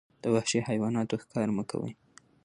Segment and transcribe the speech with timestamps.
[0.23, 1.91] د وحشي حیواناتو ښکار مه کوئ.